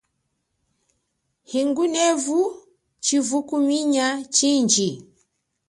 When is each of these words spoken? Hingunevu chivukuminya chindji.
Hingunevu 1.51 2.39
chivukuminya 3.03 4.07
chindji. 4.35 4.89